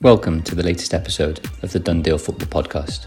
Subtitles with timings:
[0.00, 3.06] Welcome to the latest episode of the Done Deal Football Podcast.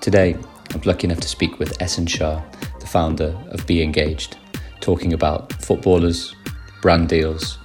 [0.00, 0.34] Today,
[0.72, 2.42] I'm lucky enough to speak with Essen Shah,
[2.80, 4.38] the founder of Be Engaged,
[4.80, 6.34] talking about footballers,
[6.80, 7.58] brand deals,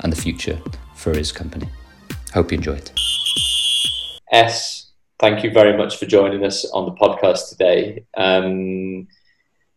[0.00, 0.60] and the future
[0.94, 1.66] for his company.
[2.34, 2.92] Hope you enjoy it.
[4.30, 8.04] S, thank you very much for joining us on the podcast today.
[8.14, 9.08] Um,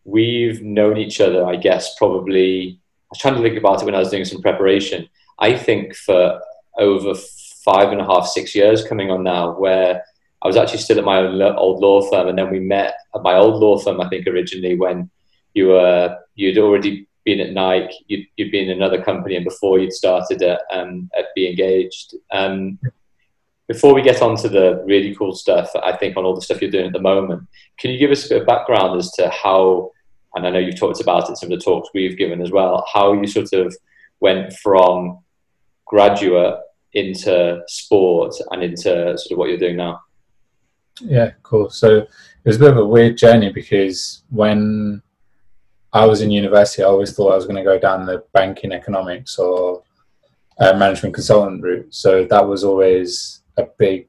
[0.04, 2.78] we've known each other, I guess, probably.
[2.78, 5.08] I was trying to think about it when I was doing some preparation.
[5.38, 6.38] I think for
[6.78, 7.14] over
[7.66, 10.02] five and a half, six years coming on now, where
[10.42, 13.34] I was actually still at my old law firm, and then we met at my
[13.34, 14.00] old law firm.
[14.00, 15.10] I think originally when
[15.54, 19.78] you were you'd already been at Nike, you'd, you'd been in another company, and before
[19.80, 22.14] you'd started at um, at Be Engaged.
[22.30, 22.78] Um,
[23.66, 26.62] before we get on to the really cool stuff, I think on all the stuff
[26.62, 29.28] you're doing at the moment, can you give us a bit of background as to
[29.30, 29.90] how?
[30.36, 32.52] And I know you've talked about it in some of the talks we've given as
[32.52, 32.86] well.
[32.92, 33.74] How you sort of
[34.20, 35.18] went from
[35.86, 36.60] graduate
[36.96, 40.00] into sport and into sort of what you're doing now?
[41.00, 41.68] Yeah, cool.
[41.68, 42.08] So it
[42.44, 45.02] was a bit of a weird journey because when
[45.92, 48.72] I was in university, I always thought I was going to go down the banking
[48.72, 49.82] economics or
[50.58, 51.94] uh, management consultant route.
[51.94, 54.08] So that was always a big,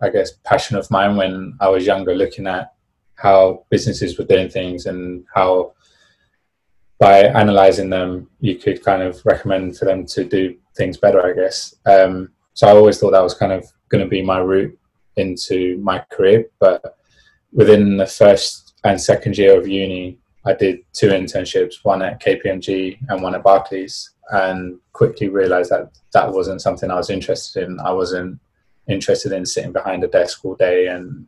[0.00, 2.72] I guess, passion of mine when I was younger, looking at
[3.16, 5.74] how businesses were doing things and how
[7.02, 11.32] by analyzing them, you could kind of recommend for them to do things better, I
[11.32, 11.74] guess.
[11.84, 14.78] Um, so I always thought that was kind of going to be my route
[15.16, 16.46] into my career.
[16.60, 16.96] But
[17.52, 22.98] within the first and second year of uni, I did two internships, one at KPMG
[23.08, 27.80] and one at Barclays, and quickly realized that that wasn't something I was interested in.
[27.80, 28.38] I wasn't
[28.86, 31.26] interested in sitting behind a desk all day and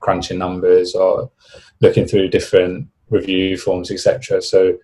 [0.00, 1.30] crunching numbers or
[1.82, 4.40] looking through different review forms, etc.
[4.40, 4.78] So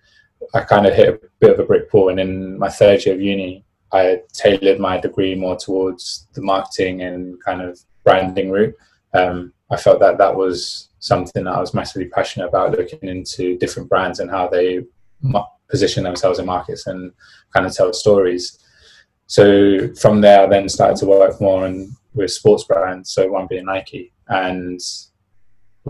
[0.53, 2.09] I kind of hit a bit of a brick wall.
[2.09, 7.01] And in my third year of uni, I tailored my degree more towards the marketing
[7.01, 8.75] and kind of branding route.
[9.13, 13.57] Um, I felt that that was something that I was massively passionate about, looking into
[13.57, 14.85] different brands and how they
[15.69, 17.11] position themselves in markets and
[17.53, 18.59] kind of tell stories.
[19.27, 23.11] So from there, I then started to work more on, with sports brands.
[23.11, 24.79] So one being Nike, and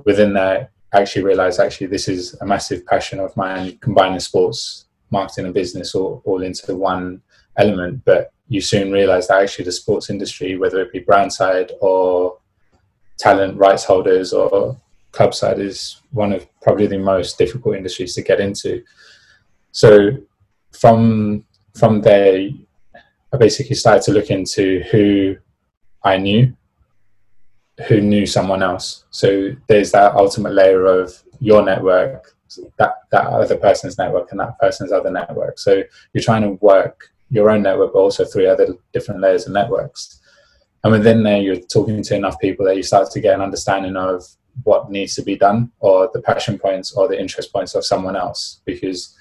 [0.06, 5.46] within that, actually realized actually this is a massive passion of mine, combining sports, marketing,
[5.46, 7.22] and business all, all into one
[7.58, 11.72] element, but you soon realize that actually the sports industry, whether it be brand side
[11.80, 12.38] or
[13.18, 14.80] talent rights holders or
[15.14, 18.84] club side, is one of probably the most difficult industries to get into.
[19.72, 20.18] So
[20.72, 21.46] from
[21.78, 22.50] from there,
[23.34, 25.38] I basically started to look into who
[26.04, 26.54] I knew,
[27.88, 29.06] who knew someone else.
[29.12, 32.36] So there's that ultimate layer of your network,
[32.78, 35.60] that that other person's network, and that person's other network.
[35.60, 35.84] So
[36.14, 40.20] you're trying to work your own network, but also three other different layers of networks.
[40.84, 43.96] And within there, you're talking to enough people that you start to get an understanding
[43.96, 44.24] of
[44.64, 48.16] what needs to be done or the passion points or the interest points of someone
[48.16, 48.62] else.
[48.66, 49.16] Because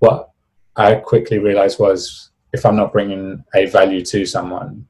[0.00, 0.30] what
[0.76, 4.86] I quickly realized was if I'm not bringing a value to someone,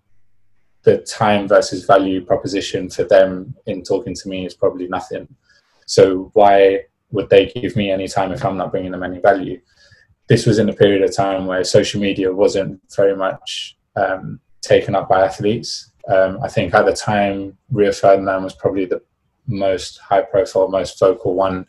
[0.82, 5.28] the time versus value proposition for them in talking to me is probably nothing.
[5.86, 9.60] So why would they give me any time if I'm not bringing them any value?
[10.30, 14.94] this was in a period of time where social media wasn't very much um, taken
[14.94, 15.90] up by athletes.
[16.08, 19.02] Um, I think at the time, Rio Ferdinand was probably the
[19.48, 21.66] most high profile, most vocal one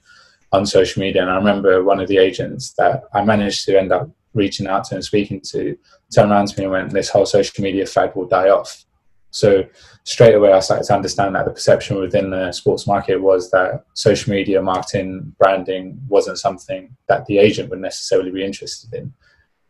[0.51, 1.23] on social media.
[1.23, 4.83] And I remember one of the agents that I managed to end up reaching out
[4.85, 5.75] to and speaking to
[6.13, 8.85] turned around to me and went, This whole social media fad will die off.
[9.31, 9.65] So
[10.03, 13.85] straight away, I started to understand that the perception within the sports market was that
[13.93, 19.13] social media marketing, branding wasn't something that the agent would necessarily be interested in.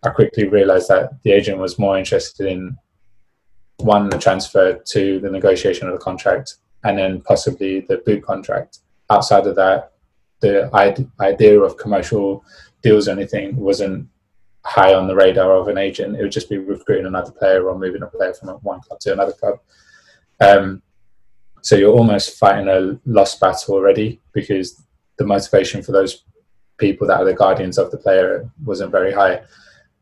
[0.04, 2.76] I quickly realized that the agent was more interested in
[3.78, 8.80] one, the transfer, two, the negotiation of the contract, and then possibly the boot contract.
[9.10, 9.92] Outside of that,
[10.40, 10.70] the
[11.20, 12.44] idea of commercial
[12.82, 14.08] deals or anything wasn't
[14.64, 16.16] high on the radar of an agent.
[16.16, 19.14] It would just be recruiting another player or moving a player from one club to
[19.14, 19.60] another club.
[20.40, 20.82] Um,
[21.62, 24.84] so you're almost fighting a lost battle already because
[25.18, 26.24] the motivation for those
[26.78, 29.42] people that are the guardians of the player wasn't very high.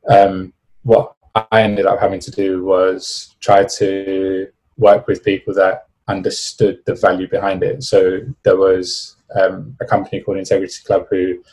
[0.09, 0.53] Um,
[0.83, 4.47] what I ended up having to do was try to
[4.77, 7.83] work with people that understood the value behind it.
[7.83, 11.43] So there was um, a company called Integrity Club who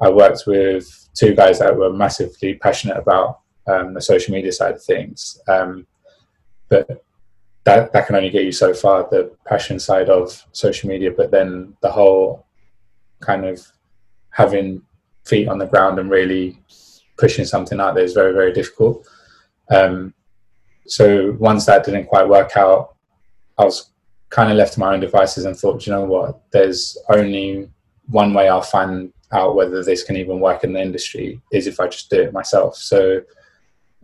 [0.00, 4.74] I worked with two guys that were massively passionate about um, the social media side
[4.74, 5.40] of things.
[5.48, 5.86] Um,
[6.68, 7.04] but
[7.64, 11.10] that that can only get you so far, the passion side of social media.
[11.16, 12.46] But then the whole
[13.20, 13.64] kind of
[14.30, 14.82] having
[15.24, 16.60] feet on the ground and really
[17.18, 19.06] pushing something out there is very very difficult.
[19.70, 20.14] Um,
[20.86, 22.96] so once that didn't quite work out,
[23.58, 23.92] I was
[24.30, 27.70] kind of left to my own devices and thought, you know what, there's only
[28.06, 31.80] one way I'll find out whether this can even work in the industry is if
[31.80, 32.76] I just do it myself.
[32.76, 33.22] So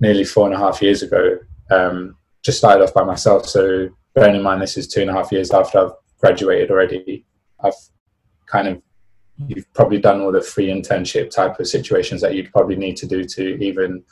[0.00, 1.38] nearly four and a half years ago,
[1.70, 3.46] um, just started off by myself.
[3.46, 7.26] So bearing in mind this is two and a half years after I've graduated already,
[7.60, 7.74] I've
[8.46, 8.82] kind of
[9.46, 13.06] you've probably done all the free internship type of situations that you'd probably need to
[13.06, 14.02] do to even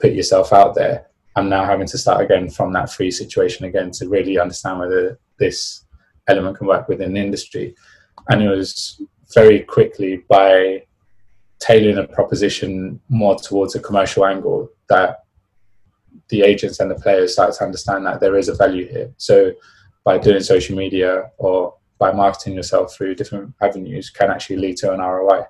[0.00, 1.06] put yourself out there.
[1.36, 5.18] I'm now having to start again from that free situation again to really understand whether
[5.38, 5.84] this
[6.28, 7.74] element can work within the industry.
[8.28, 9.02] And it was
[9.34, 10.82] very quickly by
[11.60, 15.24] tailoring a proposition more towards a commercial angle that
[16.28, 19.12] the agents and the players start to understand that there is a value here.
[19.16, 19.52] So
[20.04, 24.92] by doing social media or by marketing yourself through different avenues can actually lead to
[24.92, 25.44] an ROI.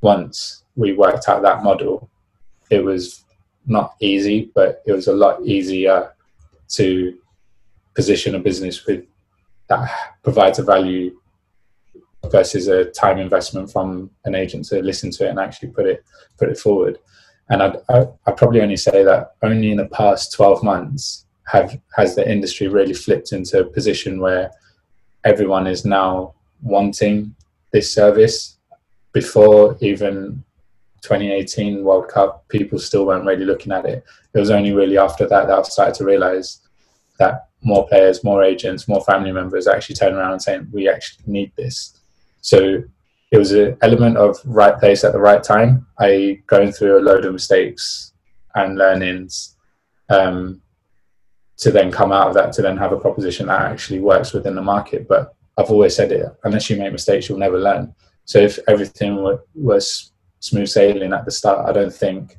[0.00, 2.08] Once we worked out that model,
[2.70, 3.24] it was
[3.66, 6.14] not easy, but it was a lot easier
[6.68, 7.18] to
[7.94, 9.04] position a business with
[9.68, 9.90] that
[10.22, 11.18] provides a value
[12.30, 16.04] versus a time investment from an agent to listen to it and actually put it
[16.38, 16.98] put it forward.
[17.50, 22.14] And I'd, I'd probably only say that only in the past 12 months have has
[22.14, 24.50] the industry really flipped into a position where
[25.24, 27.34] everyone is now wanting
[27.72, 28.56] this service.
[29.12, 30.44] Before even
[31.02, 34.04] 2018 World Cup, people still weren't really looking at it.
[34.34, 36.60] It was only really after that that I started to realize
[37.18, 41.24] that more players, more agents, more family members actually turn around and saying, "We actually
[41.26, 41.97] need this."
[42.40, 42.82] So
[43.30, 45.86] it was an element of right place at the right time.
[45.98, 48.12] I going through a load of mistakes
[48.54, 49.56] and learnings
[50.08, 50.62] um,
[51.58, 54.54] to then come out of that to then have a proposition that actually works within
[54.54, 55.06] the market.
[55.08, 57.94] But I've always said it: unless you make mistakes, you'll never learn.
[58.24, 62.38] So if everything was smooth sailing at the start, I don't think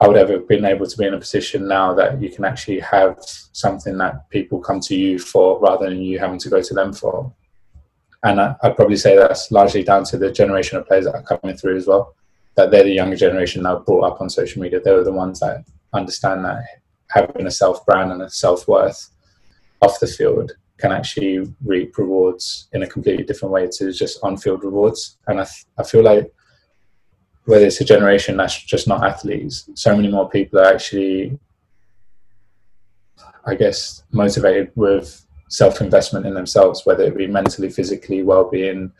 [0.00, 2.44] I would ever have been able to be in a position now that you can
[2.44, 3.18] actually have
[3.52, 6.92] something that people come to you for rather than you having to go to them
[6.92, 7.32] for.
[8.24, 11.22] And I, would probably say that's largely down to the generation of players that are
[11.22, 12.14] coming through as well.
[12.56, 14.80] That they're the younger generation now brought up on social media.
[14.80, 16.64] They were the ones that understand that
[17.10, 19.10] having a self brand and a self worth
[19.82, 24.36] off the field can actually reap rewards in a completely different way to just on
[24.36, 25.16] field rewards.
[25.26, 25.46] And I,
[25.78, 26.32] I feel like
[27.44, 31.38] whether it's a generation that's just not athletes, so many more people are actually,
[33.46, 38.92] I guess, motivated with self investment in themselves, whether it be mentally, physically, well being.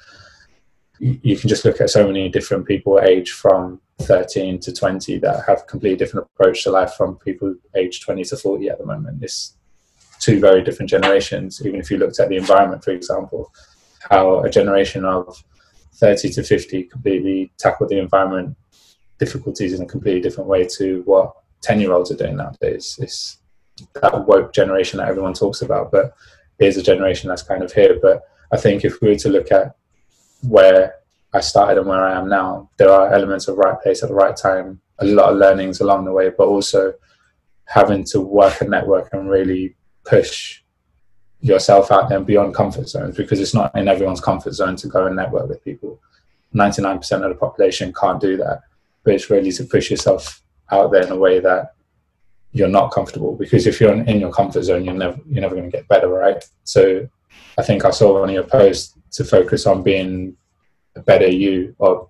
[0.99, 5.45] You can just look at so many different people age from 13 to 20 that
[5.47, 9.23] have completely different approach to life from people age 20 to 40 at the moment.
[9.23, 9.57] It's
[10.21, 11.61] two very different generations.
[11.65, 13.53] Even if you looked at the environment, for example,
[14.09, 15.43] how a generation of
[15.97, 18.57] 30 to 50 completely tackle the environment
[19.19, 22.99] difficulties in a completely different way to what 10 year olds are doing nowadays.
[23.01, 23.39] It's
[23.95, 26.15] that woke generation that everyone talks about, but
[26.59, 27.99] here's a generation that's kind of here.
[28.01, 28.23] But
[28.53, 29.77] I think if we were to look at
[30.43, 30.95] where
[31.33, 34.15] I started and where I am now, there are elements of right place at the
[34.15, 36.95] right time, a lot of learnings along the way, but also
[37.67, 39.75] having to work a network and really
[40.05, 40.63] push
[41.41, 44.89] yourself out there and beyond comfort zones because it's not in everyone's comfort zone to
[44.89, 46.01] go and network with people.
[46.55, 48.63] 99% of the population can't do that,
[49.05, 51.75] but it's really to push yourself out there in a way that
[52.57, 55.71] you're not comfortable because if you're in your comfort zone, you're never you're never going
[55.71, 56.43] to get better, right?
[56.65, 57.07] So
[57.59, 60.35] I think I saw one of your posts to focus on being
[60.97, 62.09] a better you or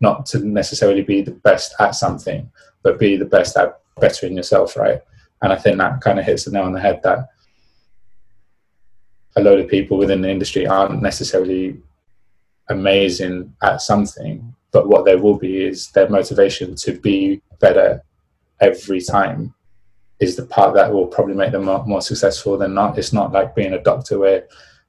[0.00, 2.50] not to necessarily be the best at something,
[2.82, 5.02] but be the best at bettering yourself, right?
[5.42, 7.28] And I think that kind of hits the nail on the head that
[9.36, 11.76] a load of people within the industry aren't necessarily
[12.70, 18.02] amazing at something, but what there will be is their motivation to be better
[18.60, 19.54] every time
[20.20, 22.98] is the part that will probably make them more, more successful than not.
[22.98, 24.46] It's not like being a doctor where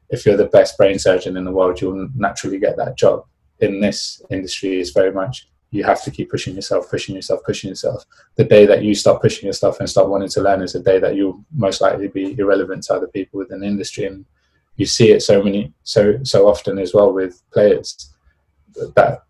[0.10, 3.26] if you're the best brain surgeon in the world, you'll naturally get that job.
[3.60, 7.70] In this industry, is very much you have to keep pushing yourself, pushing yourself, pushing
[7.70, 8.06] yourself.
[8.36, 11.00] The day that you stop pushing yourself and stop wanting to learn is the day
[11.00, 14.06] that you'll most likely be irrelevant to other people within the industry.
[14.06, 14.26] And
[14.76, 18.14] you see it so many so so often as well with players
[18.96, 19.24] that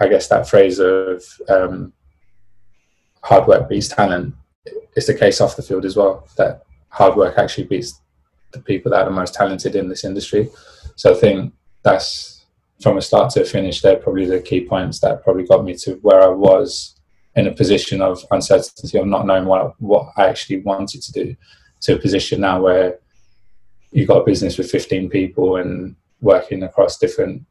[0.00, 1.92] I guess that phrase of um,
[3.28, 4.34] hard work beats talent
[4.96, 6.26] is the case off the field as well.
[6.38, 8.00] That hard work actually beats
[8.52, 10.48] the people that are most talented in this industry.
[10.96, 12.46] So I think that's
[12.80, 13.82] from a start to a finish.
[13.82, 16.98] They're probably the key points that probably got me to where I was
[17.36, 21.36] in a position of uncertainty of not knowing what what I actually wanted to do,
[21.82, 22.98] to a position now where
[23.92, 27.42] you've got a business with 15 people and working across different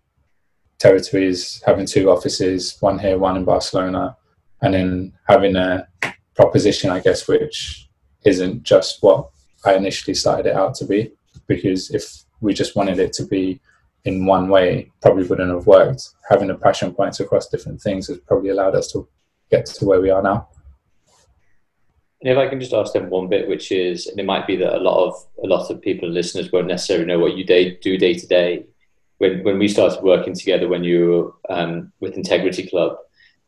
[0.80, 4.18] territories, having two offices, one here, one in Barcelona,
[4.62, 5.88] and then having a
[6.36, 7.90] proposition, I guess, which
[8.26, 9.30] isn't just what
[9.66, 11.12] I initially started it out to be.
[11.48, 13.60] Because if we just wanted it to be
[14.06, 16.10] in one way, probably wouldn't have worked.
[16.30, 19.08] Having the passion points across different things has probably allowed us to
[19.50, 20.48] get to where we are now.
[22.22, 24.56] And if I can just ask them one bit, which is, and it might be
[24.58, 27.44] that a lot of a lot of people and listeners won't necessarily know what you
[27.44, 28.66] day, do day to day.
[29.20, 32.98] When when we started working together, when you were um, with Integrity Club,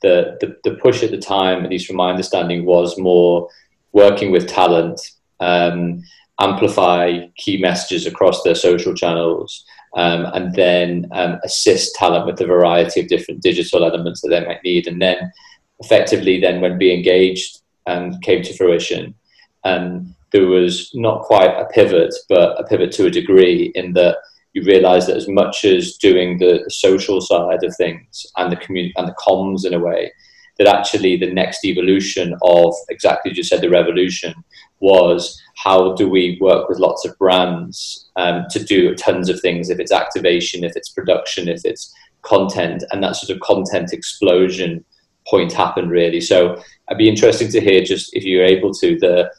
[0.01, 3.49] the, the the push at the time, at least from my understanding, was more
[3.91, 4.99] working with talent,
[5.39, 6.01] um,
[6.39, 9.65] amplify key messages across their social channels,
[9.95, 14.45] um, and then um, assist talent with a variety of different digital elements that they
[14.45, 15.31] might need, and then
[15.79, 19.15] effectively, then when Be Engaged um, came to fruition,
[19.63, 24.17] um, there was not quite a pivot, but a pivot to a degree in that
[24.59, 28.93] you realize that as much as doing the, social side of things and the community
[28.97, 30.11] and the comms in a way,
[30.59, 34.33] that actually the next evolution of exactly as you said the revolution
[34.81, 39.69] was how do we work with lots of brands um, to do tons of things
[39.69, 44.83] if it's activation if it's production if it's content and that sort of content explosion
[45.27, 46.21] point happened really.
[46.21, 49.31] So i'd be interesting to hear just if you're able to the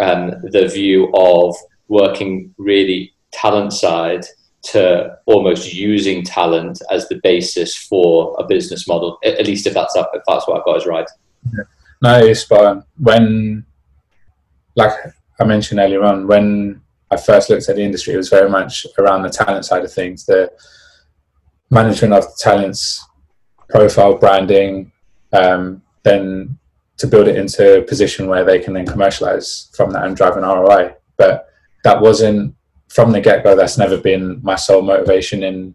[0.00, 1.54] um, the view of
[1.88, 4.24] working really talent side
[4.62, 9.18] to almost using talent as the basis for a business model.
[9.24, 11.08] At least if that's up, if that's what I've got is right.
[11.52, 11.64] Yeah.
[12.00, 12.82] No.
[12.98, 13.64] When,
[14.76, 14.92] like
[15.40, 18.86] I mentioned earlier on, when I first looked at the industry, it was very much
[18.98, 20.50] around the talent side of things, the
[21.70, 23.04] management of the talents,
[23.68, 24.92] profile, branding,
[25.32, 26.58] um, then
[26.98, 30.36] to build it into a position where they can then commercialize from that and drive
[30.36, 30.94] an ROI.
[31.16, 31.48] But
[31.84, 32.54] that wasn't
[32.92, 35.74] from the get go, that's never been my sole motivation in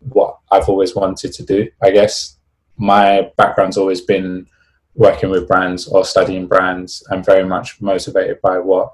[0.00, 1.70] what I've always wanted to do.
[1.80, 2.38] I guess
[2.76, 4.48] my background's always been
[4.96, 7.06] working with brands or studying brands.
[7.08, 8.92] I'm very much motivated by what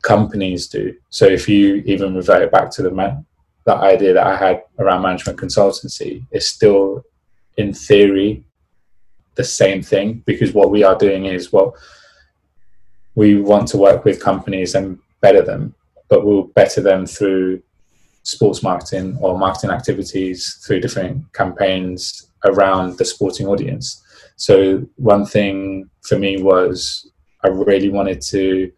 [0.00, 0.94] companies do.
[1.10, 3.26] So if you even revert it back to the man,
[3.64, 7.04] that idea that I had around management consultancy, it's still
[7.58, 8.42] in theory
[9.34, 11.74] the same thing because what we are doing is what
[13.14, 15.74] we want to work with companies and better them
[16.08, 17.62] but we'll better them through
[18.22, 24.02] sports marketing or marketing activities through different campaigns around the sporting audience.
[24.36, 27.10] So one thing for me was
[27.44, 28.72] I really wanted to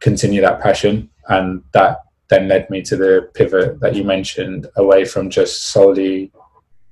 [0.00, 5.04] continue that passion and that then led me to the pivot that you mentioned away
[5.04, 6.32] from just solely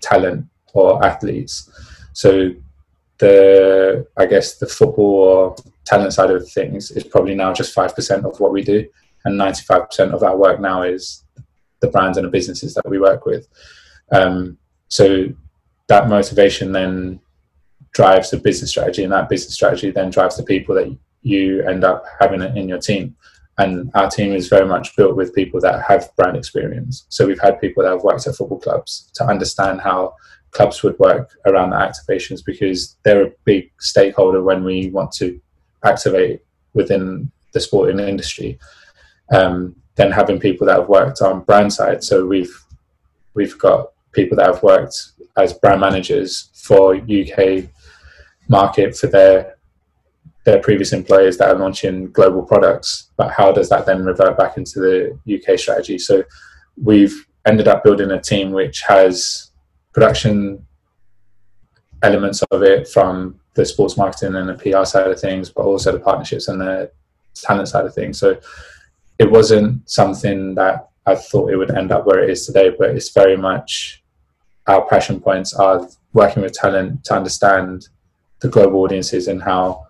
[0.00, 1.69] talent or athletes.
[2.12, 2.50] So
[3.19, 7.95] the I guess the football or talent side of things is probably now just five
[7.95, 8.87] percent of what we do
[9.25, 11.25] and 95% of our work now is
[11.81, 13.49] the brands and the businesses that we work with.
[14.12, 14.59] Um,
[14.89, 15.29] so
[15.89, 17.21] that motivation then
[17.93, 21.85] drives the business strategy, and that business strategy then drives the people that you end
[21.85, 23.17] up having in your team.
[23.59, 27.05] And our team is very much built with people that have brand experience.
[27.11, 30.15] So we've had people that have worked at football clubs to understand how
[30.53, 35.41] clubs would work around the activations because they're a big stakeholder when we want to
[35.85, 36.41] activate
[36.73, 38.59] within the sporting industry
[39.31, 42.03] um, then having people that have worked on brand side.
[42.03, 42.65] So we've
[43.35, 47.65] we've got people that have worked as brand managers for UK
[48.49, 49.57] market for their
[50.45, 53.11] their previous employers that are launching global products.
[53.17, 55.99] But how does that then revert back into the UK strategy?
[55.99, 56.25] So
[56.83, 59.51] we've ended up building a team which has
[59.93, 60.67] production
[62.03, 65.93] elements of it from the sports marketing and the PR side of things, but also
[65.93, 66.91] the partnerships and the
[67.35, 68.19] talent side of things.
[68.19, 68.39] So
[69.21, 72.89] it wasn't something that I thought it would end up where it is today, but
[72.97, 74.03] it's very much
[74.67, 77.89] our passion points are working with talent to understand
[78.41, 79.87] the global audiences and how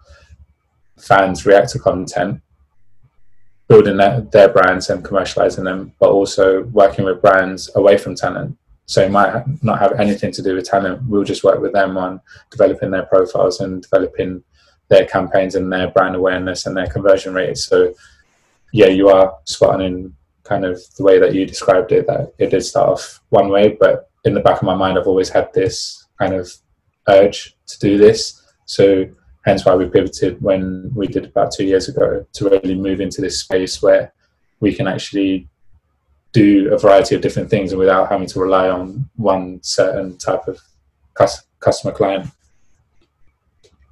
[0.98, 2.42] fans react to content,
[3.68, 8.58] building their, their brands and commercializing them, but also working with brands away from talent.
[8.86, 11.08] So it might not have anything to do with talent.
[11.08, 12.20] We'll just work with them on
[12.50, 14.42] developing their profiles and developing
[14.88, 17.66] their campaigns and their brand awareness and their conversion rates.
[17.66, 17.94] So
[18.72, 22.06] yeah, you are spot on in kind of the way that you described it.
[22.06, 25.06] That it did start off one way, but in the back of my mind, I've
[25.06, 26.52] always had this kind of
[27.08, 28.42] urge to do this.
[28.66, 29.06] So
[29.44, 33.20] hence why we pivoted when we did about two years ago to really move into
[33.20, 34.12] this space where
[34.60, 35.48] we can actually
[36.32, 40.46] do a variety of different things and without having to rely on one certain type
[40.46, 40.60] of
[41.58, 42.26] customer client.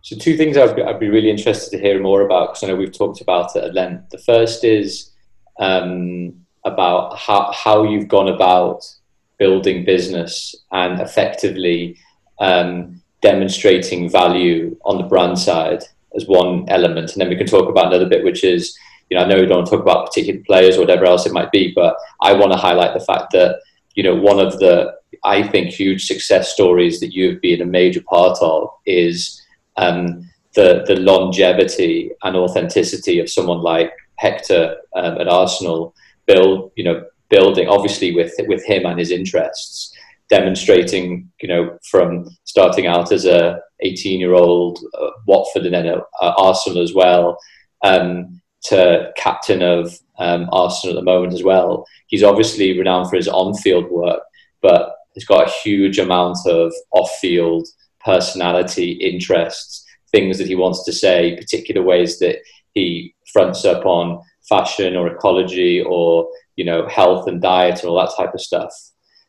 [0.08, 2.68] So, two things I'd be, I'd be really interested to hear more about because I
[2.68, 4.08] know we've talked about it at length.
[4.08, 5.10] The first is
[5.58, 8.90] um, about how, how you've gone about
[9.38, 11.98] building business and effectively
[12.40, 15.84] um, demonstrating value on the brand side
[16.16, 18.78] as one element, and then we can talk about another bit, which is
[19.10, 21.52] you know I know we don't talk about particular players or whatever else it might
[21.52, 23.60] be, but I want to highlight the fact that
[23.94, 28.00] you know one of the I think huge success stories that you've been a major
[28.08, 29.37] part of is
[29.78, 35.94] um, the the longevity and authenticity of someone like Hector um, at Arsenal.
[36.26, 39.94] Build you know building obviously with with him and his interests
[40.28, 45.86] demonstrating, you know, from starting out as a 18 year old uh, Watford and then
[45.86, 46.00] uh,
[46.36, 47.38] Arsenal as well,
[47.82, 51.86] um, to captain of um, Arsenal at the moment as well.
[52.08, 54.20] He's obviously renowned for his on field work,
[54.60, 57.66] but he's got a huge amount of off field
[58.12, 62.36] personality, interests, things that he wants to say, particular ways that
[62.72, 68.00] he fronts up on fashion or ecology or you know health and diet and all
[68.00, 68.72] that type of stuff.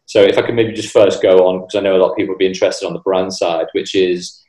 [0.06, 2.18] So if I could maybe just first go on, because I know a lot of
[2.18, 4.42] people would be interested on the brand side, which is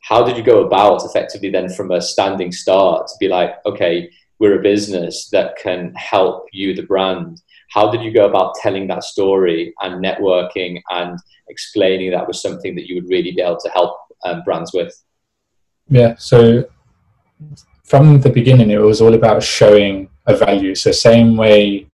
[0.00, 4.10] how did you go about effectively then from a standing start to be like, okay,
[4.38, 7.40] we're a business that can help you, the brand.
[7.74, 12.76] How did you go about telling that story and networking and explaining that was something
[12.76, 14.94] that you would really be able to help um, brands with?
[15.88, 16.68] Yeah, so
[17.82, 20.76] from the beginning, it was all about showing a value.
[20.76, 21.88] So, same way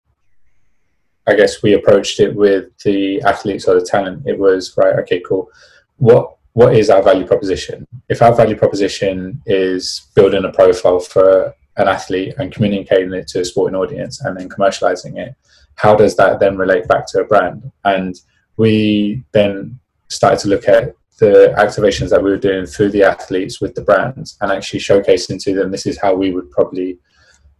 [1.26, 4.24] I guess we approached it with the athletes or the talent.
[4.26, 5.00] It was right.
[5.00, 5.50] Okay, cool.
[5.98, 7.88] What what is our value proposition?
[8.10, 13.42] If our value proposition is building a profile for an athlete and communicating it to
[13.42, 15.36] a sporting audience and then commercializing it,
[15.80, 17.72] how does that then relate back to a brand?
[17.86, 18.20] And
[18.58, 23.62] we then started to look at the activations that we were doing through the athletes
[23.62, 26.98] with the brands and actually showcasing to them this is how we would probably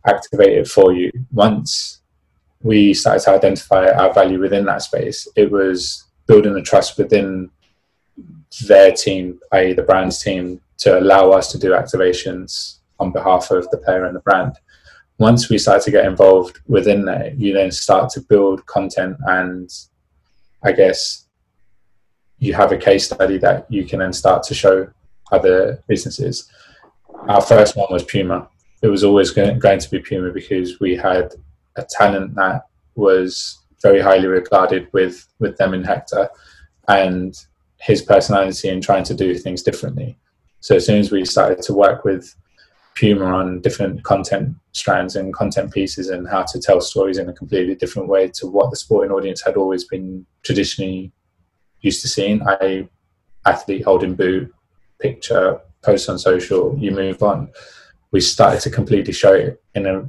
[0.06, 1.12] activate it for you.
[1.32, 2.00] Once
[2.62, 5.28] we started to identify our value within that space.
[5.36, 7.50] It was building the trust within
[8.68, 13.70] their team, i.e., the brand's team, to allow us to do activations on behalf of
[13.70, 14.58] the player and the brand.
[15.20, 19.70] Once we start to get involved within that, you then start to build content and
[20.64, 21.28] I guess
[22.40, 24.88] you have a case study that you can then start to show
[25.32, 26.50] other businesses.
[27.28, 28.48] Our first one was Puma.
[28.82, 31.34] It was always going to be Puma because we had
[31.76, 32.64] a talent that
[32.96, 36.30] was very highly regarded with with them in Hector,
[36.88, 37.36] and
[37.80, 40.18] his personality and trying to do things differently.
[40.60, 42.36] So as soon as we started to work with
[43.00, 47.34] Puma on different content strands and content pieces and how to tell stories in a
[47.34, 51.12] completely different way to what the sporting audience had always been traditionally
[51.80, 52.90] used to seeing, I
[53.46, 54.54] athlete holding boot,
[55.00, 57.50] picture, post on social, you move on.
[58.12, 60.06] We started to completely show it in a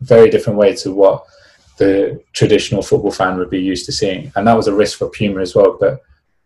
[0.00, 1.24] very different way to what
[1.78, 4.30] the traditional football fan would be used to seeing.
[4.36, 5.76] And that was a risk for Puma as well.
[5.80, 6.00] But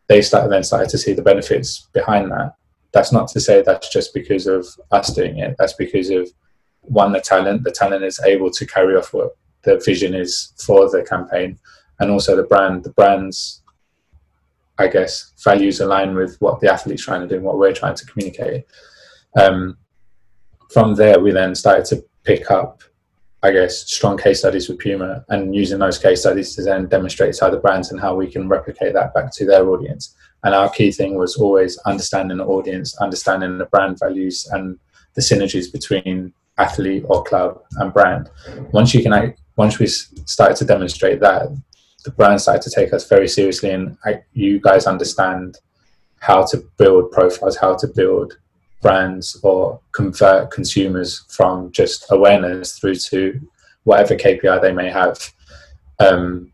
[0.06, 2.54] they started then started to see the benefits behind that.
[2.92, 5.56] That's not to say that's just because of us doing it.
[5.58, 6.30] That's because of
[6.80, 7.64] one, the talent.
[7.64, 11.58] The talent is able to carry off what the vision is for the campaign,
[12.00, 12.84] and also the brand.
[12.84, 13.62] The brand's,
[14.78, 17.96] I guess, values align with what the athlete's trying to do and what we're trying
[17.96, 18.64] to communicate.
[19.38, 19.76] Um,
[20.72, 22.82] from there, we then started to pick up
[23.42, 27.34] I guess, strong case studies with Puma and using those case studies to then demonstrate
[27.34, 30.16] to other brands and how we can replicate that back to their audience.
[30.44, 34.78] And our key thing was always understanding the audience, understanding the brand values and
[35.14, 38.30] the synergies between athlete or club and brand.
[38.72, 41.48] Once you can, once we started to demonstrate that,
[42.04, 43.96] the brand started to take us very seriously, and
[44.32, 45.58] you guys understand
[46.20, 48.38] how to build profiles, how to build
[48.80, 53.40] brands or convert consumers from just awareness through to
[53.84, 55.18] whatever KPI they may have.
[55.98, 56.52] Um,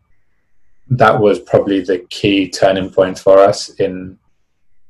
[0.99, 4.19] that was probably the key turning point for us in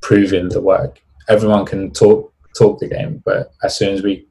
[0.01, 1.01] proving the work.
[1.29, 4.27] Everyone can talk talk the game, but as soon as we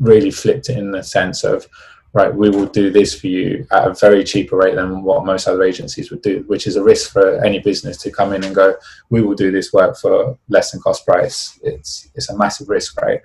[0.00, 1.66] really flipped it in the sense of
[2.14, 5.48] right, we will do this for you at a very cheaper rate than what most
[5.48, 8.54] other agencies would do, which is a risk for any business to come in and
[8.54, 8.74] go,
[9.08, 11.58] we will do this work for less than cost price.
[11.62, 13.20] It's it's a massive risk, right?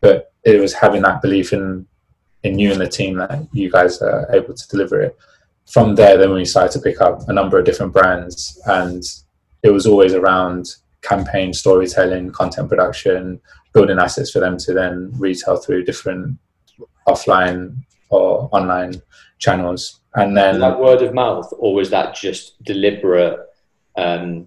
[0.00, 1.86] But it was having that belief in
[2.42, 5.16] in you and the team that you guys are able to deliver it.
[5.70, 9.02] From there, then we started to pick up a number of different brands, and
[9.62, 10.66] it was always around
[11.02, 13.40] campaign storytelling, content production,
[13.72, 16.38] building assets for them to then retail through different
[17.08, 17.76] offline
[18.10, 19.00] or online
[19.38, 20.00] channels.
[20.14, 23.40] And then that word of mouth, or was that just deliberate
[23.96, 24.46] um,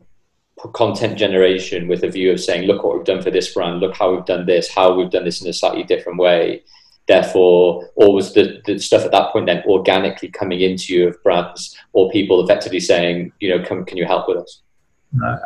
[0.74, 3.96] content generation with a view of saying, look what we've done for this brand, look
[3.96, 6.64] how we've done this, how we've done this in a slightly different way.
[7.08, 11.22] Therefore, or was the, the stuff at that point then organically coming into you of
[11.22, 14.62] brands or people effectively saying, you know, come, can you help with us?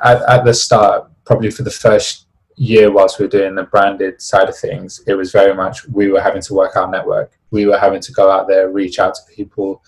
[0.03, 4.21] at, at the start, probably for the first year whilst we were doing the branded
[4.21, 7.31] side of things, it was very much we were having to work our network.
[7.51, 9.83] We were having to go out there, reach out to people,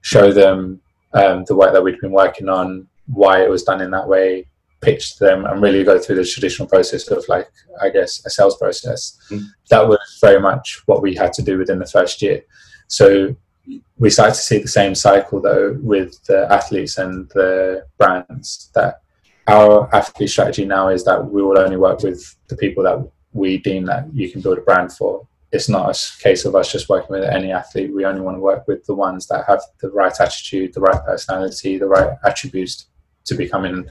[0.00, 0.80] show them
[1.12, 4.46] um, the work that we'd been working on, why it was done in that way,
[4.80, 7.48] pitch to them, and really go through the traditional process of like,
[7.80, 9.18] I guess, a sales process.
[9.30, 9.44] Mm.
[9.68, 12.42] That was very much what we had to do within the first year.
[12.88, 13.36] So
[13.98, 19.02] we started to see the same cycle though with the athletes and the brands that
[19.46, 22.98] our athlete strategy now is that we will only work with the people that
[23.32, 25.26] we deem that you can build a brand for.
[25.52, 27.92] It's not a case of us just working with any athlete.
[27.92, 31.04] We only want to work with the ones that have the right attitude, the right
[31.04, 32.86] personality, the right attributes
[33.24, 33.88] to becoming,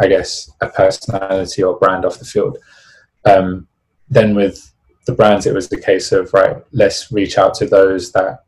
[0.00, 2.58] I guess, a personality or brand off the field.
[3.24, 3.68] Um,
[4.08, 4.72] then with
[5.06, 8.44] the brands, it was the case of right, let's reach out to those that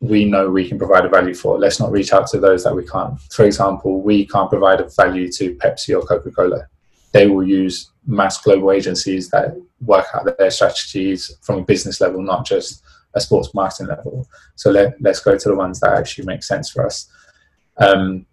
[0.00, 1.58] we know we can provide a value for.
[1.58, 3.18] Let's not reach out to those that we can't.
[3.32, 6.66] For example, we can't provide a value to Pepsi or Coca Cola.
[7.12, 12.20] They will use mass global agencies that work out their strategies from a business level,
[12.20, 12.82] not just
[13.14, 14.28] a sports marketing level.
[14.56, 17.08] So let, let's go to the ones that actually make sense for us.
[17.78, 18.26] Um,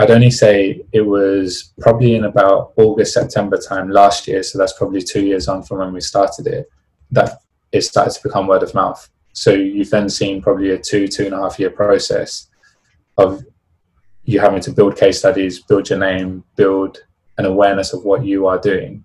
[0.00, 4.42] I'd only say it was probably in about August, September time last year.
[4.42, 6.70] So that's probably two years on from when we started it,
[7.10, 7.40] that
[7.72, 11.26] it started to become word of mouth so you've then seen probably a two, two
[11.26, 12.48] and a half year process
[13.16, 13.44] of
[14.24, 16.98] you having to build case studies, build your name, build
[17.38, 19.04] an awareness of what you are doing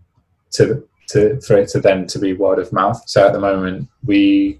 [0.51, 3.01] to to for it to then to be word of mouth.
[3.07, 4.59] So at the moment we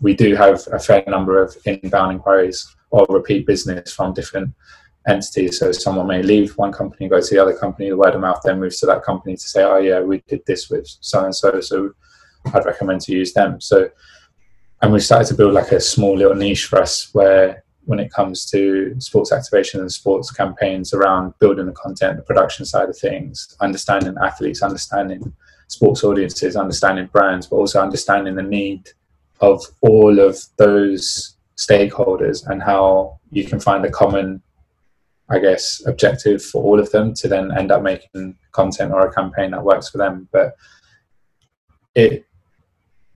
[0.00, 4.54] we do have a fair number of inbound inquiries or repeat business from different
[5.08, 5.58] entities.
[5.58, 8.40] So someone may leave one company, go to the other company, the word of mouth
[8.44, 11.34] then moves to that company to say, Oh yeah, we did this with so and
[11.34, 11.90] so, so
[12.52, 13.60] I'd recommend to use them.
[13.60, 13.90] So
[14.80, 18.12] and we've started to build like a small little niche for us where when it
[18.12, 22.96] comes to sports activation and sports campaigns around building the content, the production side of
[22.96, 25.34] things, understanding athletes, understanding
[25.68, 28.90] sports audiences, understanding brands, but also understanding the need
[29.40, 34.42] of all of those stakeholders and how you can find a common,
[35.30, 39.12] I guess, objective for all of them to then end up making content or a
[39.12, 40.28] campaign that works for them.
[40.32, 40.54] But
[41.94, 42.24] it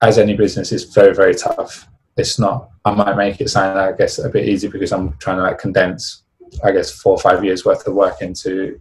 [0.01, 1.87] as any business, is very very tough.
[2.17, 2.69] It's not.
[2.85, 5.57] I might make it sound, I guess, a bit easy because I'm trying to like
[5.57, 6.23] condense,
[6.63, 8.79] I guess, four or five years worth of work into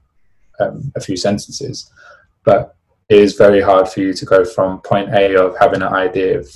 [0.60, 1.90] um, a few sentences.
[2.44, 2.76] But
[3.08, 6.40] it is very hard for you to go from point A of having an idea
[6.40, 6.50] of,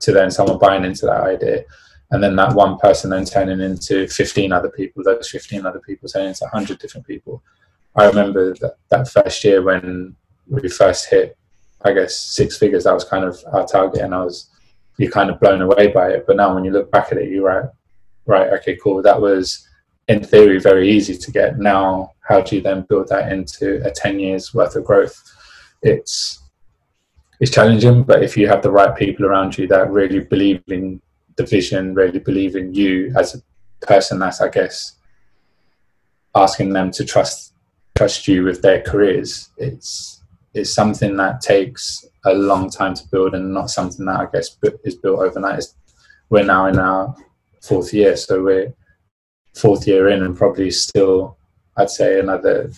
[0.00, 1.64] to then someone buying into that idea,
[2.12, 5.02] and then that one person then turning into 15 other people.
[5.02, 7.42] Those 15 other people turning into 100 different people.
[7.96, 10.14] I remember that, that first year when
[10.46, 11.36] we first hit
[11.84, 12.84] I guess six figures.
[12.84, 14.48] That was kind of our target, and I was
[14.98, 16.24] you're kind of blown away by it.
[16.26, 17.68] But now when you look back at it, you're right,
[18.26, 19.02] right, okay, cool.
[19.02, 19.66] That was
[20.08, 21.58] in theory very easy to get.
[21.58, 25.20] Now, how do you then build that into a ten years worth of growth?
[25.82, 26.40] It's
[27.40, 31.00] it's challenging, but if you have the right people around you that really believe in
[31.42, 34.96] the vision, really believe in you as a person, that's I guess
[36.34, 37.54] asking them to trust
[37.96, 39.50] trust you with their careers.
[39.56, 40.22] It's
[40.54, 44.56] it's something that takes a long time to build and not something that I guess
[44.84, 45.64] is built overnight.
[46.30, 47.14] We're now in our
[47.62, 48.74] fourth year, so we're
[49.54, 51.36] fourth year in and probably still,
[51.76, 52.70] I'd say, another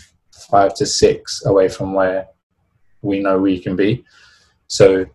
[0.51, 2.29] five to six away from where
[3.03, 4.05] we know we can be.
[4.69, 5.07] So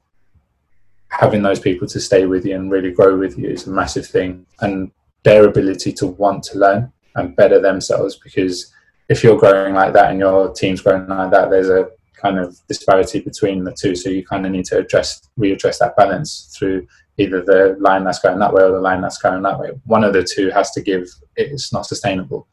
[1.20, 4.08] having those people to stay with you and really grow with you is a massive
[4.08, 4.90] thing, and
[5.24, 8.74] their ability to want to learn and better themselves because
[9.10, 12.58] if you're growing like that and your team's growing like that, there's a kind of
[12.70, 13.96] disparity between the two.
[13.96, 18.20] So you kind of need to address readdress that balance through either the line that's
[18.20, 19.72] going that way or the line that's going that way.
[19.86, 21.06] One of the two has to give.
[21.36, 22.48] It's not sustainable.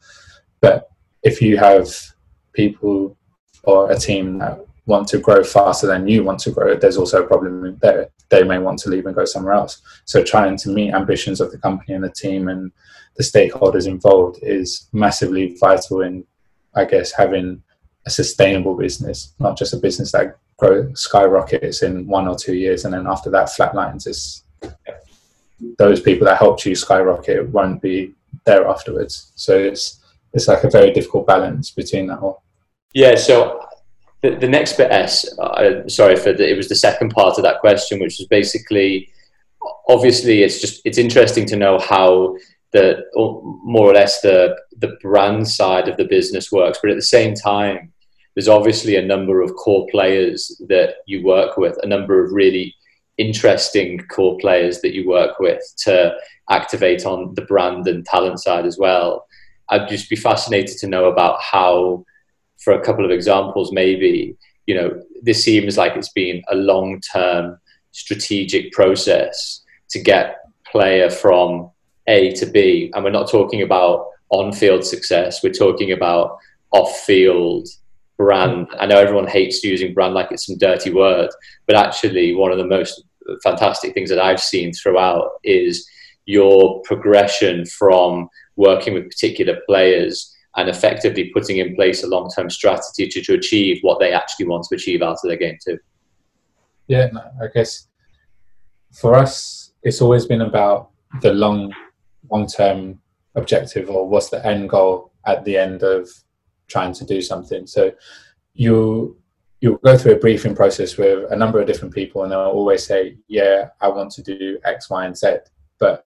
[0.59, 0.89] But
[1.23, 1.87] if you have
[2.51, 3.15] people
[3.63, 7.23] or a team that want to grow faster than you want to grow, there's also
[7.23, 8.09] a problem there.
[8.29, 9.81] They may want to leave and go somewhere else.
[10.05, 12.71] So trying to meet ambitions of the company and the team and
[13.17, 16.25] the stakeholders involved is massively vital in,
[16.73, 17.61] I guess, having
[18.05, 22.85] a sustainable business, not just a business that grows skyrockets in one or two years
[22.85, 24.07] and then after that flatlines.
[24.07, 24.43] Is
[25.77, 28.13] those people that helped you skyrocket won't be
[28.45, 29.31] there afterwards.
[29.35, 29.99] So it's
[30.33, 32.43] it's like a very difficult balance between that all.
[32.93, 33.15] Yeah.
[33.15, 33.66] So
[34.21, 35.27] the, the next bit, S.
[35.37, 39.09] Uh, sorry for the, it was the second part of that question, which was basically
[39.89, 42.35] obviously it's just it's interesting to know how
[42.73, 43.03] the
[43.63, 47.33] more or less the the brand side of the business works, but at the same
[47.33, 47.91] time
[48.35, 52.75] there's obviously a number of core players that you work with, a number of really
[53.17, 56.15] interesting core players that you work with to
[56.51, 59.25] activate on the brand and talent side as well.
[59.69, 62.05] I'd just be fascinated to know about how,
[62.59, 64.35] for a couple of examples, maybe
[64.67, 67.57] you know, this seems like it's been a long term
[67.91, 71.71] strategic process to get player from
[72.07, 72.91] A to B.
[72.93, 76.37] And we're not talking about on field success, we're talking about
[76.71, 77.67] off field
[78.17, 78.67] brand.
[78.77, 81.29] I know everyone hates using brand like it's some dirty word,
[81.65, 83.03] but actually, one of the most
[83.43, 85.87] fantastic things that I've seen throughout is
[86.25, 92.49] your progression from working with particular players and effectively putting in place a long term
[92.49, 95.77] strategy to, to achieve what they actually want to achieve out of their game, too.
[96.87, 97.09] Yeah,
[97.41, 97.87] I guess
[98.91, 100.89] for us, it's always been about
[101.21, 101.73] the long,
[102.31, 102.99] long term
[103.35, 106.09] objective or what's the end goal at the end of
[106.67, 107.67] trying to do something.
[107.67, 107.91] So
[108.53, 109.17] you
[109.59, 112.85] you'll go through a briefing process with a number of different people, and they'll always
[112.85, 115.37] say, "Yeah, I want to do X, Y, and Z,"
[115.79, 116.05] but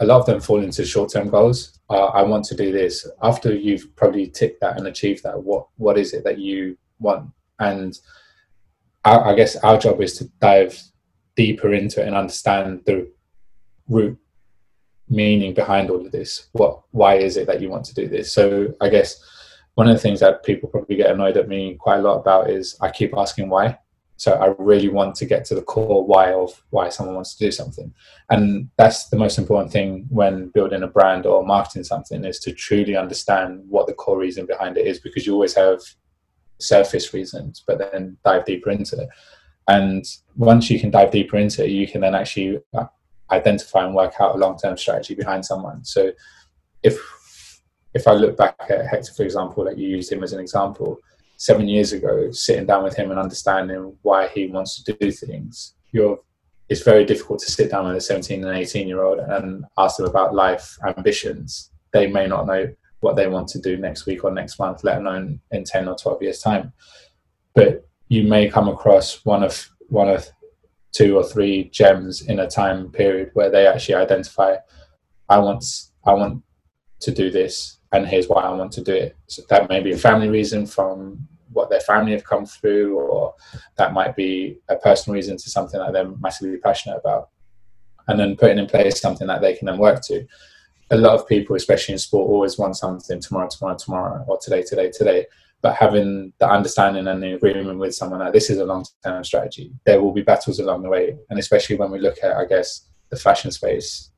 [0.00, 1.78] a lot of them fall into short-term goals.
[1.90, 3.06] Uh, I want to do this.
[3.20, 7.30] After you've probably ticked that and achieved that, what what is it that you want?
[7.58, 7.98] And
[9.04, 10.80] I, I guess our job is to dive
[11.34, 13.10] deeper into it and understand the
[13.88, 14.16] root
[15.08, 16.48] meaning behind all of this.
[16.52, 18.32] What why is it that you want to do this?
[18.32, 19.22] So I guess
[19.74, 22.50] one of the things that people probably get annoyed at me quite a lot about
[22.50, 23.78] is I keep asking why.
[24.20, 27.46] So I really want to get to the core why of why someone wants to
[27.46, 27.90] do something.
[28.28, 32.52] And that's the most important thing when building a brand or marketing something is to
[32.52, 35.80] truly understand what the core reason behind it is because you always have
[36.58, 39.08] surface reasons, but then dive deeper into it.
[39.68, 40.04] And
[40.36, 42.88] once you can dive deeper into it, you can then actually uh,
[43.30, 45.82] identify and work out a long-term strategy behind someone.
[45.82, 46.12] So
[46.82, 47.00] if
[47.94, 51.00] if I look back at Hector, for example, like you used him as an example,
[51.40, 55.74] seven years ago, sitting down with him and understanding why he wants to do things,
[55.90, 56.18] you're
[56.68, 59.96] it's very difficult to sit down with a 17 and 18 year old and ask
[59.96, 61.72] them about life ambitions.
[61.92, 62.68] They may not know
[63.00, 65.96] what they want to do next week or next month, let alone in 10 or
[65.96, 66.72] 12 years' time.
[67.54, 70.28] But you may come across one of one of
[70.92, 74.56] two or three gems in a time period where they actually identify
[75.28, 75.64] I want
[76.04, 76.42] I want
[77.00, 79.16] to do this and here's why I want to do it.
[79.26, 83.34] So that may be a family reason from what their family have come through, or
[83.76, 87.30] that might be a personal reason to something that they're massively passionate about.
[88.06, 90.24] And then putting in place something that they can then work to.
[90.92, 94.62] A lot of people, especially in sport, always want something tomorrow, tomorrow, tomorrow, or today,
[94.62, 95.26] today, today.
[95.62, 99.22] But having the understanding and the agreement with someone that this is a long term
[99.24, 101.16] strategy, there will be battles along the way.
[101.28, 104.10] And especially when we look at, I guess, the fashion space,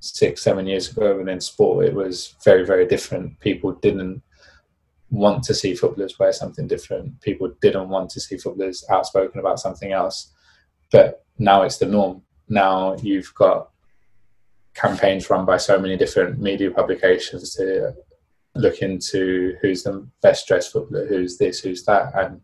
[0.00, 3.38] six, seven years ago, and in sport, it was very, very different.
[3.40, 4.22] People didn't
[5.10, 7.20] want to see footballers wear something different.
[7.20, 10.32] People didn't want to see footballers outspoken about something else.
[10.90, 12.22] But now it's the norm.
[12.48, 13.70] Now you've got
[14.74, 17.94] campaigns run by so many different media publications to
[18.54, 22.40] look into who's the best dressed footballer, who's this, who's that, and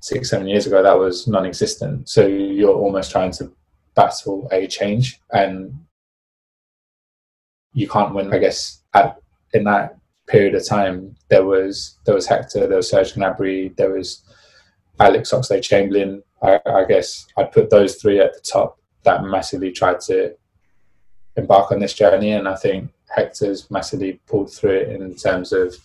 [0.00, 2.08] six, seven years ago that was non-existent.
[2.08, 3.52] So you're almost trying to
[3.94, 5.74] battle a change, and
[7.76, 8.32] you can't win.
[8.32, 9.20] I guess at
[9.52, 13.92] in that period of time, there was there was Hector, there was Serge Gnabry, there
[13.92, 14.22] was
[14.98, 16.22] Alex Oxlade Chamberlain.
[16.42, 20.34] I, I guess I'd put those three at the top that massively tried to
[21.36, 25.76] embark on this journey, and I think Hector's massively pulled through it in terms of.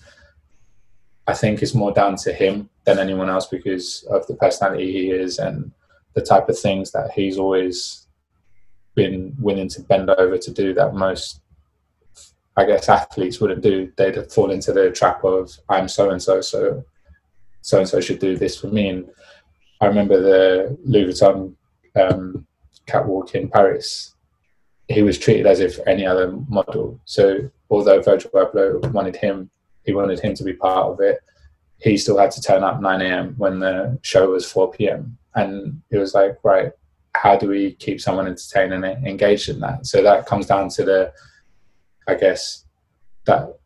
[1.28, 5.12] I think it's more down to him than anyone else because of the personality he
[5.12, 5.72] is and
[6.14, 8.08] the type of things that he's always
[8.96, 11.42] been willing to bend over to do that most
[12.58, 13.92] I guess athletes wouldn't do.
[13.96, 16.84] They'd fall into the trap of I'm so and so, so
[17.62, 18.90] so and so should do this for me.
[18.90, 19.10] And
[19.80, 21.56] I remember the Louis Vuitton
[21.96, 22.46] um,
[22.86, 24.16] catwalk in Paris.
[24.88, 27.00] He was treated as if any other model.
[27.06, 29.50] So although Virgil Abloh wanted him,
[29.86, 31.20] he wanted him to be part of it.
[31.80, 33.34] He still had to turn up 9 a.m.
[33.38, 35.18] when the show was 4 p.m.
[35.36, 36.72] And it was like, right,
[37.16, 39.86] how do we keep someone entertained and engaged in that?
[39.86, 41.14] So that comes down to the
[42.08, 42.66] I guess,
[43.26, 43.58] that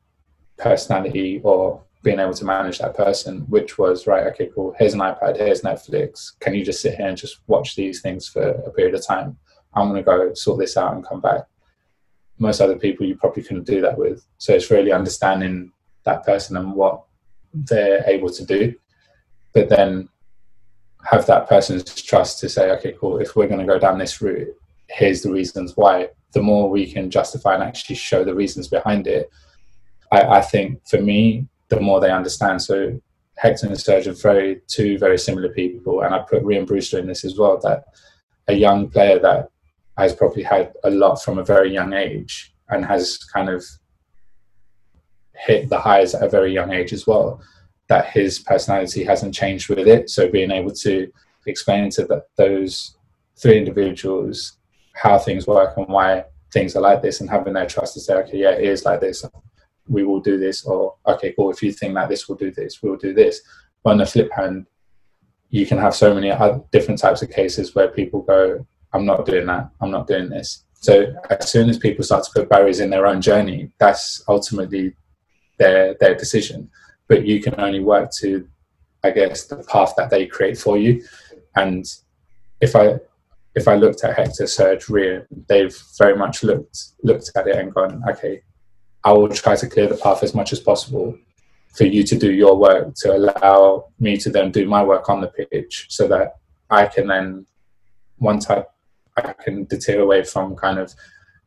[0.57, 4.99] personality or being able to manage that person, which was right, okay, cool, here's an
[4.99, 6.39] iPad, here's Netflix.
[6.39, 9.37] Can you just sit here and just watch these things for a period of time?
[9.73, 11.41] I'm to go sort this out and come back.
[12.37, 14.25] Most other people you probably couldn't do that with.
[14.37, 15.71] So it's really understanding
[16.03, 17.03] that person and what
[17.53, 18.75] they're able to do,
[19.53, 20.07] but then
[21.05, 24.49] have that person's trust to say, okay, cool, if we're to go down this route,
[24.87, 29.07] here's the reasons why the more we can justify and actually show the reasons behind
[29.07, 29.25] it,
[30.11, 32.61] I, I think for me, the more they understand.
[32.61, 32.77] So
[33.43, 37.07] Hector and Serge are very two very similar people, and I put Rhian Brewster in
[37.07, 37.57] this as well.
[37.65, 37.79] That
[38.47, 39.49] a young player that
[39.97, 43.63] has probably had a lot from a very young age and has kind of
[45.47, 47.41] hit the highs at a very young age as well.
[47.87, 50.09] that his personality hasn't changed with it.
[50.09, 51.11] So being able to
[51.45, 52.97] explain to the, those
[53.37, 54.57] three individuals
[54.95, 58.15] how things work and why things are like this, and having their trust to say,
[58.15, 59.25] okay, yeah, it is like this.
[59.87, 61.51] We will do this, or okay, cool.
[61.51, 63.41] If you think that this will do this, we'll do this.
[63.83, 64.65] But on the flip hand,
[65.49, 69.25] you can have so many other different types of cases where people go, I'm not
[69.25, 69.69] doing that.
[69.81, 70.63] I'm not doing this.
[70.73, 74.95] So as soon as people start to put barriers in their own journey, that's ultimately
[75.59, 76.69] their their decision.
[77.07, 78.47] But you can only work to,
[79.03, 81.03] I guess, the path that they create for you.
[81.55, 81.85] And
[82.61, 82.99] if I
[83.55, 87.73] if I looked at Hector, Serge, Ria, they've very much looked looked at it and
[87.73, 88.41] gone, okay,
[89.03, 91.17] I will try to clear the path as much as possible
[91.73, 95.21] for you to do your work to allow me to then do my work on
[95.21, 96.35] the pitch so that
[96.69, 97.45] I can then
[98.19, 98.65] once I
[99.17, 100.93] I can deter away from kind of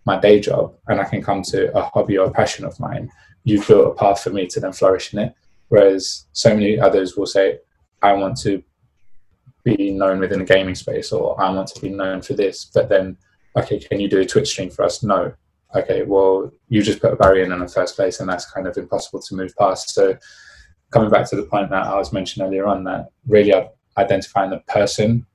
[0.07, 3.11] my day job and I can come to a hobby or a passion of mine,
[3.45, 5.35] you've built a path for me to then flourish in it.
[5.69, 7.59] Whereas so many others will say,
[8.01, 8.63] I want to
[9.77, 12.71] be known within the gaming space or I want to be known for this.
[12.73, 13.17] But then,
[13.57, 15.03] okay, can you do a Twitch stream for us?
[15.03, 15.33] No.
[15.75, 18.67] Okay, well, you just put a barrier in in the first place and that's kind
[18.67, 19.91] of impossible to move past.
[19.91, 20.17] So,
[20.91, 23.53] coming back to the point that I was mentioning earlier on, that really
[23.99, 25.27] identifying the person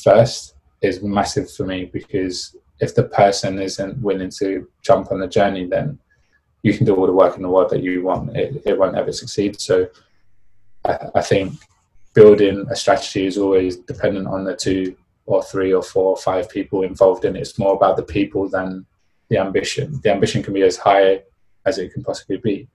[0.00, 5.26] first is massive for me because if the person isn't willing to jump on the
[5.26, 5.98] journey, then
[6.62, 8.36] you can do all the work in the world that you want.
[8.36, 9.60] It, it won't ever succeed.
[9.60, 9.88] So
[10.84, 11.54] I, I think
[12.14, 14.96] building a strategy is always dependent on the two
[15.26, 17.40] or three or four or five people involved in it.
[17.40, 18.86] It's more about the people than
[19.28, 20.00] the ambition.
[20.02, 21.22] The ambition can be as high
[21.64, 22.68] as it can possibly be,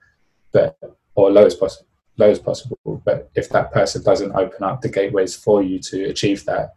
[0.52, 0.78] but
[1.16, 3.02] or low as possible, low as possible.
[3.06, 6.74] But if that person doesn't open up the gateways for you to achieve that,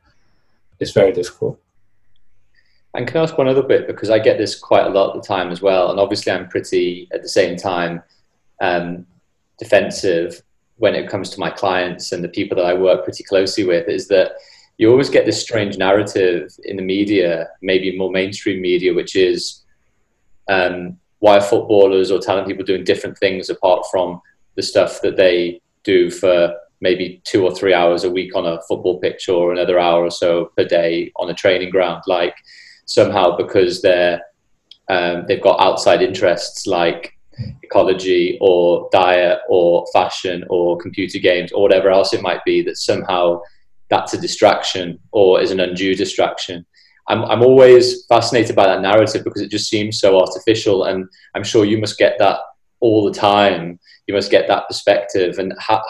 [0.81, 1.59] it's very difficult.
[2.94, 5.23] And can I ask one other bit because I get this quite a lot of
[5.23, 8.03] the time as well, and obviously I'm pretty at the same time
[8.61, 9.07] um,
[9.59, 10.42] defensive
[10.80, 13.86] when it comes to my clients and the people that I work pretty closely with.
[13.86, 14.32] Is that
[14.78, 19.62] you always get this strange narrative in the media, maybe more mainstream media, which is
[20.48, 24.22] um, why are footballers or talent people doing different things apart from
[24.56, 28.62] the stuff that they do for maybe two or three hours a week on a
[28.62, 32.02] football pitch or another hour or so per day on a training ground.
[32.06, 32.34] Like
[32.86, 34.22] somehow because they're
[34.88, 37.16] um, they've got outside interests like
[37.62, 42.76] ecology or diet or fashion or computer games or whatever else it might be that
[42.76, 43.40] somehow
[43.88, 46.64] that's a distraction or is an undue distraction.
[47.09, 51.42] I'm, I'm always fascinated by that narrative because it just seems so artificial and I'm
[51.42, 52.38] sure you must get that
[52.79, 53.79] all the time.
[54.07, 55.83] You must get that perspective and how,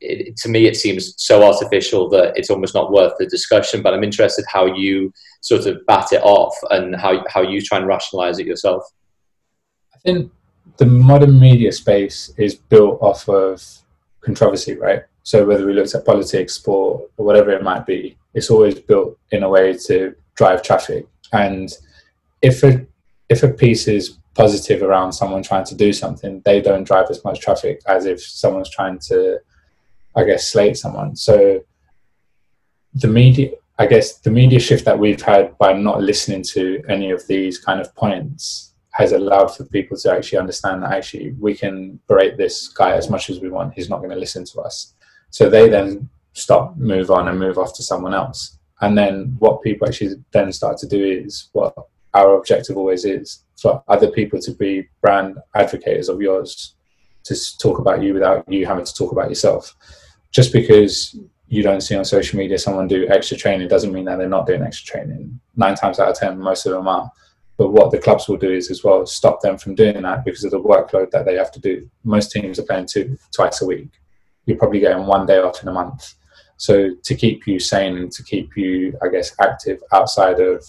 [0.00, 3.82] it, to me, it seems so artificial that it's almost not worth the discussion.
[3.82, 7.78] But I'm interested how you sort of bat it off and how how you try
[7.78, 8.82] and rationalize it yourself.
[9.94, 10.30] I think
[10.76, 13.62] the modern media space is built off of
[14.20, 15.02] controversy, right?
[15.22, 19.18] So whether we looked at politics, sport, or whatever it might be, it's always built
[19.30, 21.06] in a way to drive traffic.
[21.32, 21.70] And
[22.42, 22.86] if a
[23.28, 27.22] if a piece is positive around someone trying to do something, they don't drive as
[27.24, 29.40] much traffic as if someone's trying to
[30.18, 31.14] I guess, slate someone.
[31.14, 31.60] So
[32.94, 37.12] the media, I guess, the media shift that we've had by not listening to any
[37.12, 38.67] of these kind of points
[38.98, 43.08] has allowed for people to actually understand that actually we can berate this guy as
[43.08, 43.72] much as we want.
[43.74, 44.94] He's not going to listen to us.
[45.30, 48.58] So they then stop, move on, and move off to someone else.
[48.80, 51.74] And then what people actually then start to do is what
[52.12, 56.74] our objective always is for other people to be brand advocates of yours
[57.22, 59.76] to talk about you without you having to talk about yourself
[60.32, 61.16] just because
[61.48, 64.46] you don't see on social media someone do extra training doesn't mean that they're not
[64.46, 65.38] doing extra training.
[65.56, 67.10] Nine times out of ten, most of them are.
[67.58, 70.44] But what the clubs will do is as well stop them from doing that because
[70.44, 71.90] of the workload that they have to do.
[72.04, 73.90] Most teams are playing two twice a week.
[74.46, 76.14] You're probably getting one day off in a month.
[76.56, 80.64] So to keep you sane and to keep you, I guess, active outside of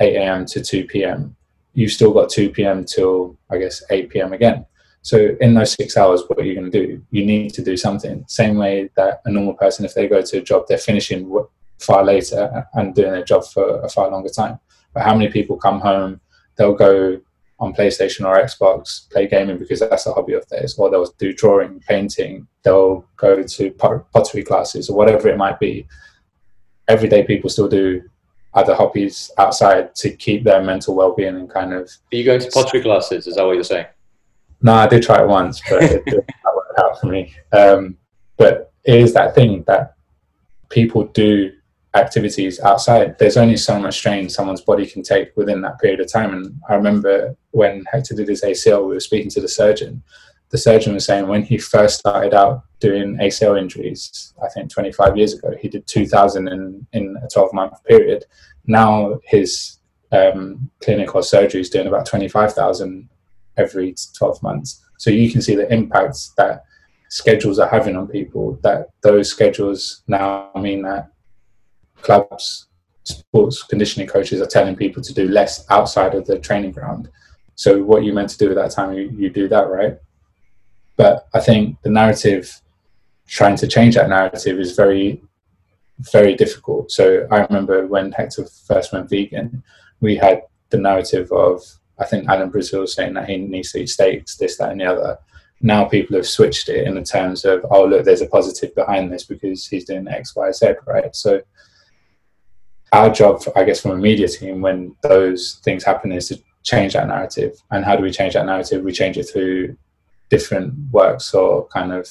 [0.00, 0.46] 8 a.m.
[0.46, 1.36] to 2 p.m.,
[1.74, 2.84] you've still got 2 p.m.
[2.84, 4.32] till I guess 8 p.m.
[4.32, 4.64] again.
[5.02, 7.02] So in those six hours, what are you going to do?
[7.10, 8.24] You need to do something.
[8.28, 11.32] Same way that a normal person, if they go to a job, they're finishing
[11.78, 14.58] far later and doing their job for a far longer time.
[14.92, 16.20] But how many people come home?
[16.58, 17.20] They'll go
[17.60, 21.32] on PlayStation or Xbox, play gaming because that's a hobby of theirs, or they'll do
[21.32, 22.46] drawing, painting.
[22.62, 25.86] They'll go to pottery classes or whatever it might be.
[26.86, 28.02] Everyday people still do
[28.54, 31.90] other hobbies outside to keep their mental well-being and kind of.
[32.12, 33.26] Are you going to pottery classes?
[33.26, 33.86] Is that what you're saying?
[34.62, 37.34] No, I did try it once, but it didn't work out for me.
[37.52, 37.96] Um,
[38.36, 39.94] but it is that thing that
[40.70, 41.52] people do
[41.98, 43.18] activities outside.
[43.18, 46.32] There's only so much strain someone's body can take within that period of time.
[46.32, 50.02] And I remember when Hector did his ACL, we were speaking to the surgeon,
[50.50, 55.16] the surgeon was saying when he first started out doing ACL injuries, I think 25
[55.16, 58.24] years ago, he did 2,000 in, in a 12 month period.
[58.66, 59.78] Now his
[60.10, 63.08] um, clinic or surgery is doing about 25,000
[63.56, 64.82] every 12 months.
[64.96, 66.64] So you can see the impacts that
[67.10, 71.10] schedules are having on people, that those schedules now mean that
[72.02, 72.68] clubs,
[73.04, 77.08] sports conditioning coaches are telling people to do less outside of the training ground.
[77.54, 79.98] So what you meant to do at that time, you, you do that, right?
[80.96, 82.60] But I think the narrative,
[83.26, 85.22] trying to change that narrative is very,
[86.12, 86.90] very difficult.
[86.90, 89.62] So I remember when Hector first went vegan,
[90.00, 91.62] we had the narrative of,
[91.98, 94.86] I think Alan Brazil saying that he needs to eat steaks, this, that, and the
[94.86, 95.18] other.
[95.60, 99.12] Now people have switched it in the terms of, oh, look, there's a positive behind
[99.12, 101.14] this because he's doing X, Y, Z, right?
[101.16, 101.42] So
[102.92, 106.94] our job, I guess, from a media team, when those things happen, is to change
[106.94, 107.54] that narrative.
[107.70, 108.82] And how do we change that narrative?
[108.82, 109.76] We change it through
[110.30, 112.08] different works or kind of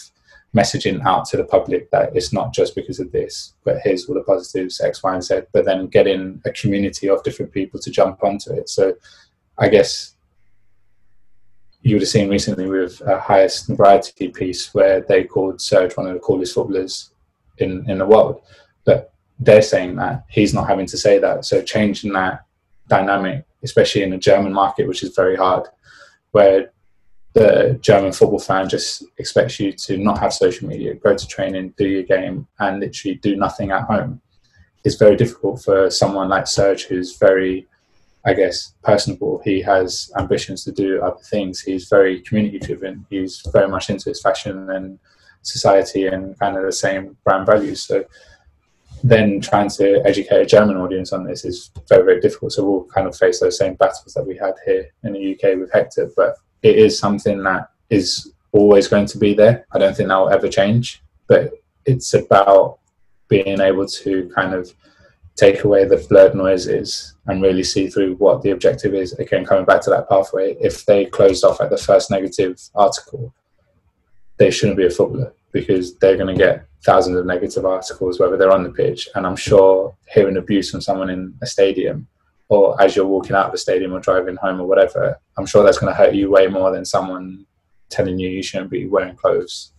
[0.56, 4.16] messaging out to the public that it's not just because of this, but here's all
[4.16, 7.92] the positives, X, Y, and Z, but then getting a community of different people to
[7.92, 8.70] jump onto it.
[8.70, 8.94] So
[9.58, 10.16] I guess
[11.82, 16.14] you would have seen recently with a Highsnobiety piece where they called Serge one of
[16.14, 17.12] the coolest footballers
[17.60, 18.42] in, in the world.
[19.40, 21.46] They're saying that he's not having to say that.
[21.46, 22.46] So changing that
[22.88, 25.68] dynamic, especially in the German market, which is very hard,
[26.32, 26.72] where
[27.34, 31.74] the German football fan just expects you to not have social media, go to training,
[31.78, 34.22] do your game, and literally do nothing at home.
[34.84, 37.68] It's very difficult for someone like Serge, who's very,
[38.26, 39.42] I guess, personable.
[39.44, 41.62] He has ambitions to do other things.
[41.62, 43.06] He's very community driven.
[43.10, 44.98] He's very much into his fashion and
[45.44, 47.84] society and kind of the same brand values.
[47.84, 48.06] So
[49.04, 52.54] then trying to educate a German audience on this is very, very difficult.
[52.54, 55.58] So we'll kind of face those same battles that we had here in the UK
[55.58, 56.12] with Hector.
[56.16, 59.66] But it is something that is always going to be there.
[59.72, 61.52] I don't think that will ever change, but
[61.86, 62.80] it's about
[63.28, 64.74] being able to kind of
[65.36, 69.14] take away the blurred noises and really see through what the objective is.
[69.14, 73.34] Again, coming back to that pathway, if they closed off at the first negative article,
[74.38, 78.38] they shouldn't be a footballer because they're going to get thousands of negative articles, whether
[78.38, 79.10] they're on the pitch.
[79.16, 82.08] And I'm sure hearing abuse from someone in a stadium
[82.50, 85.64] or as you're walking out of the stadium or driving home or whatever, I'm sure
[85.64, 87.46] that's going to hurt you way more than someone
[87.90, 89.74] telling you you shouldn't be wearing clothes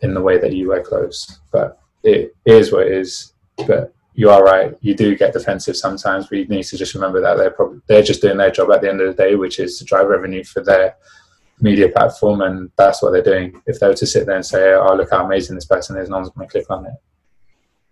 [0.00, 1.40] in the way that you wear clothes.
[1.52, 3.34] But it is what it is.
[3.66, 4.76] But you are right.
[4.80, 6.28] You do get defensive sometimes.
[6.28, 8.88] We need to just remember that they're probably they're just doing their job at the
[8.88, 10.96] end of the day, which is to drive revenue for their
[11.60, 13.60] media platform, and that's what they're doing.
[13.66, 16.08] If they were to sit there and say, "Oh, look how amazing this person is,"
[16.08, 16.92] no one's going to click on it.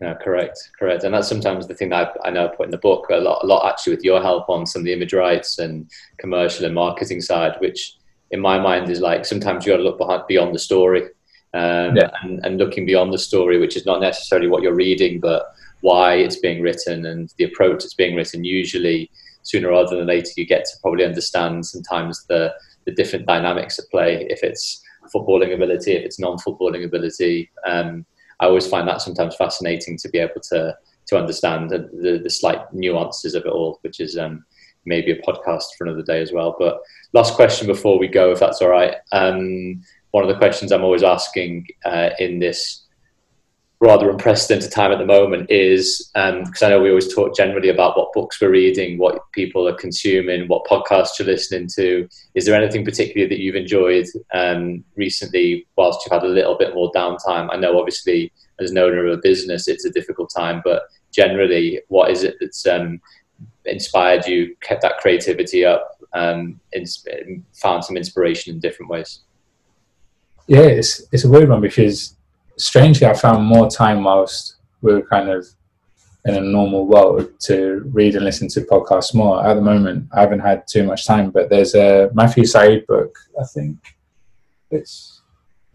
[0.00, 2.70] Yeah, correct, correct, and that's sometimes the thing that I, I know I put in
[2.70, 5.12] the book a lot, a lot actually with your help on some of the image
[5.12, 7.96] rights and commercial and marketing side, which
[8.30, 11.02] in my mind is like sometimes you got to look behind, beyond the story,
[11.52, 12.10] um, yeah.
[12.22, 16.14] and, and looking beyond the story, which is not necessarily what you're reading, but why
[16.14, 18.44] it's being written and the approach it's being written.
[18.44, 19.10] Usually,
[19.42, 22.54] sooner rather than later, you get to probably understand sometimes the
[22.86, 24.26] the different dynamics at play.
[24.30, 24.82] If it's
[25.14, 27.50] footballing ability, if it's non-footballing ability.
[27.66, 28.04] Um,
[28.40, 30.76] I always find that sometimes fascinating to be able to
[31.06, 34.44] to understand the, the, the slight nuances of it all, which is um,
[34.84, 36.54] maybe a podcast for another day as well.
[36.56, 36.80] But
[37.12, 38.94] last question before we go, if that's all right.
[39.10, 42.86] Um, one of the questions I'm always asking uh, in this
[43.80, 47.70] rather unprecedented time at the moment is because um, I know we always talk generally
[47.70, 52.06] about what books we're reading, what people are consuming, what podcasts you're listening to.
[52.34, 56.74] Is there anything particularly that you've enjoyed um, recently whilst you've had a little bit
[56.74, 57.48] more downtime?
[57.50, 61.80] I know obviously as an owner of a business, it's a difficult time, but generally,
[61.88, 63.00] what is it that's um,
[63.64, 66.60] inspired you, kept that creativity up, um,
[67.54, 69.20] found some inspiration in different ways?
[70.46, 72.14] Yeah, it's, it's a weird one because
[72.60, 75.46] strangely, I found more time whilst we were kind of
[76.26, 79.44] in a normal world to read and listen to podcasts more.
[79.44, 83.16] At the moment, I haven't had too much time, but there's a Matthew Syed book,
[83.40, 83.78] I think
[84.70, 85.22] it's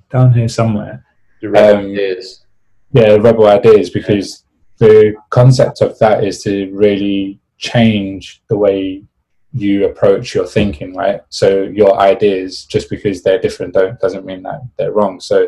[0.10, 1.06] down here somewhere.
[1.42, 2.46] The Rebel um, Ideas.
[2.94, 4.44] Yeah, Rebel Ideas, because
[4.78, 9.04] the concept of that is to really change the way
[9.52, 11.22] you approach your thinking, right?
[11.30, 15.20] So your ideas, just because they're different, don't doesn't mean that they're wrong.
[15.20, 15.48] So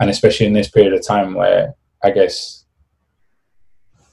[0.00, 2.64] and especially in this period of time where I guess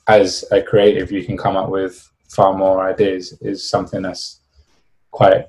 [0.08, 4.42] as a creative you can come up with far more ideas is something that's
[5.12, 5.46] quite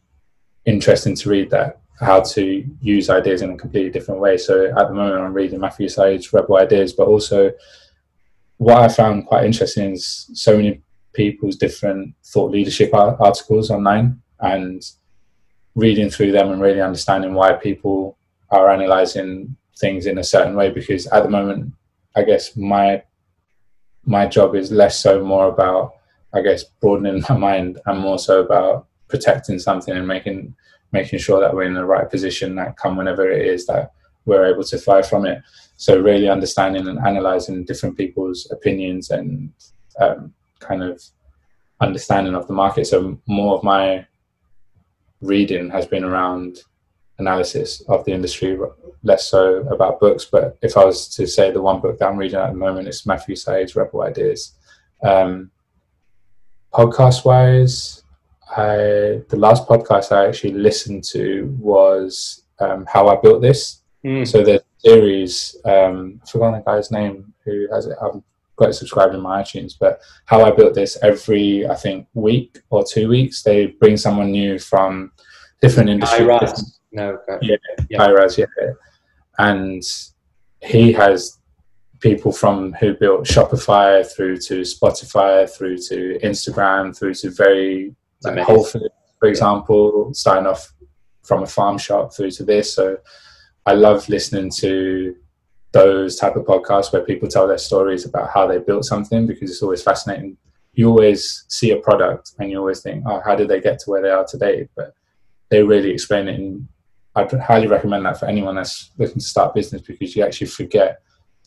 [0.65, 4.37] interesting to read that how to use ideas in a completely different way.
[4.37, 7.53] So at the moment I'm reading Matthew Syed's Rebel Ideas, but also
[8.57, 14.83] what I found quite interesting is so many people's different thought leadership articles online and
[15.75, 18.19] reading through them and really understanding why people
[18.51, 21.73] are analyzing things in a certain way because at the moment,
[22.17, 23.03] I guess my
[24.05, 25.95] my job is less so more about
[26.35, 30.55] I guess broadening my mind and more so about protecting something and making
[30.93, 33.93] making sure that we're in the right position that come whenever it is that
[34.25, 35.43] we're able to fly from it.
[35.77, 39.53] So really understanding and analyzing different people's opinions and
[39.99, 41.03] um, kind of
[41.81, 42.87] understanding of the market.
[42.87, 44.07] So more of my
[45.21, 46.61] reading has been around
[47.19, 48.59] analysis of the industry,
[49.03, 50.25] less so about books.
[50.25, 52.89] But if I was to say the one book that I'm reading at the moment,
[52.89, 54.53] it's Matthew Syed's Rebel Ideas.
[55.03, 55.51] Um,
[56.73, 58.03] podcast wise,
[58.57, 63.83] I the last podcast I actually listened to was um, How I Built This.
[64.05, 64.27] Mm.
[64.27, 67.97] So the series, um, I forgot the guy's name who has it.
[68.03, 68.21] I've
[68.57, 69.75] got it subscribed in my iTunes.
[69.79, 74.31] But How I Built This every I think week or two weeks they bring someone
[74.31, 75.13] new from
[75.61, 76.79] different industries.
[76.93, 77.57] No, yeah,
[77.89, 78.09] yeah.
[78.29, 78.73] yeah,
[79.39, 79.83] and
[80.61, 81.39] he has
[82.01, 88.39] people from who built Shopify through to Spotify through to Instagram through to very like
[88.41, 88.89] Whole Foods,
[89.19, 90.13] for example, yeah.
[90.13, 90.73] starting off
[91.23, 92.75] from a farm shop through to this.
[92.75, 92.99] So
[93.67, 95.17] I love listening to
[95.73, 99.51] those type of podcasts where people tell their stories about how they built something because
[99.51, 100.37] it's always fascinating.
[100.75, 103.91] You always see a product and you always think, oh, how did they get to
[103.91, 104.69] where they are today?
[104.77, 104.95] But
[105.51, 106.69] they really explain it in
[107.15, 111.03] I'd highly recommend that for anyone that's looking to start business because you actually forget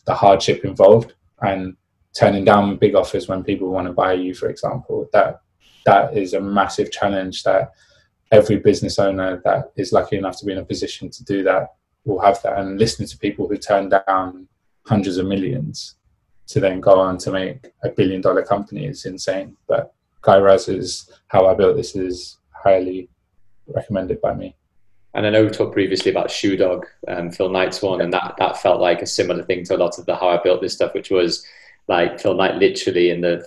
[0.06, 1.76] the hardship involved and
[2.14, 5.08] turning down big offers when people want to buy you, for example.
[5.12, 5.40] That
[5.84, 7.72] that is a massive challenge that
[8.32, 11.74] every business owner that is lucky enough to be in a position to do that
[12.04, 12.58] will have that.
[12.58, 14.48] And listening to people who turn down
[14.86, 15.96] hundreds of millions
[16.48, 19.56] to then go on to make a billion dollar company is insane.
[19.66, 19.92] But
[20.22, 23.08] Guy Raz is How I Built This is highly
[23.66, 24.56] recommended by me.
[25.16, 28.34] And I know we talked previously about Shoe Dog, um, Phil Knight's one, and that,
[28.38, 30.74] that felt like a similar thing to a lot of the How I Built This
[30.74, 31.42] stuff, which was
[31.88, 33.42] like Phil Knight literally in the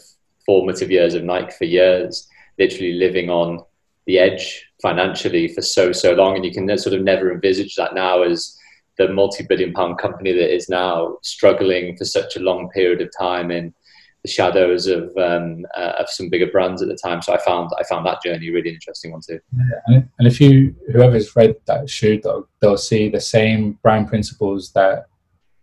[0.47, 3.63] formative years of Nike for years, literally living on
[4.07, 6.35] the edge financially for so, so long.
[6.35, 8.57] And you can sort of never envisage that now as
[8.97, 13.11] the multi billion pound company that is now struggling for such a long period of
[13.15, 13.75] time in
[14.23, 17.21] the shadows of um, uh, of some bigger brands at the time.
[17.21, 19.39] So I found I found that journey really interesting one too.
[19.87, 24.71] Yeah, and if you whoever's read that shoe dog, they'll see the same brand principles
[24.73, 25.05] that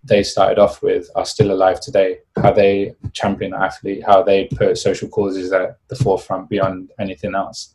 [0.05, 2.19] they started off with are still alive today.
[2.37, 7.35] How they champion the athlete, how they put social causes at the forefront beyond anything
[7.35, 7.75] else,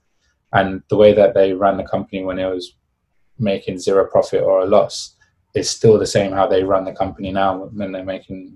[0.54, 2.76] and the way that they ran the company when it was
[3.38, 5.16] making zero profit or a loss
[5.54, 8.56] is still the same how they run the company now when they're making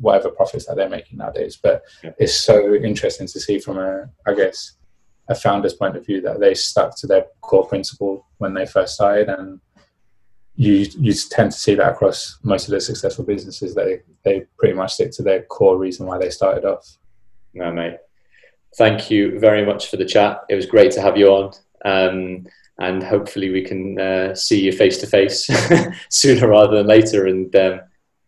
[0.00, 1.58] whatever profits that they're making nowadays.
[1.62, 2.12] But yeah.
[2.18, 4.72] it's so interesting to see from a, I guess,
[5.28, 8.94] a founder's point of view that they stuck to their core principle when they first
[8.94, 9.60] started, and
[10.56, 13.74] you you tend to see that across most of the successful businesses.
[13.74, 16.98] They they pretty much stick to their core reason why they started off.
[17.54, 17.98] No, mate.
[18.76, 20.42] Thank you very much for the chat.
[20.48, 21.52] It was great to have you on.
[21.84, 22.46] Um,
[22.78, 25.48] and hopefully we can uh, see you face to face
[26.08, 27.26] sooner rather than later.
[27.26, 27.80] And um,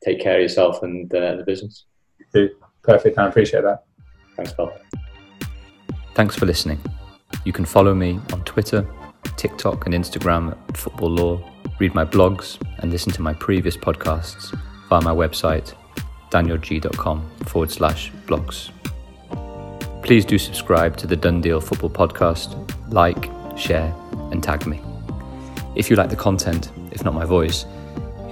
[0.04, 1.84] take care of yourself and uh, the business.
[2.82, 3.18] Perfect.
[3.18, 3.84] I appreciate that.
[4.36, 4.72] Thanks, Paul.
[6.14, 6.80] Thanks for listening.
[7.44, 8.86] You can follow me on Twitter,
[9.36, 14.56] TikTok, and Instagram at Football Law, read my blogs, and listen to my previous podcasts
[14.88, 15.74] via my website,
[16.30, 18.70] danielgeey.com forward slash blogs.
[20.02, 22.56] Please do subscribe to the Done Deal Football Podcast,
[22.92, 23.94] like, share,
[24.30, 24.80] and tag me.
[25.74, 27.64] If you like the content, if not my voice,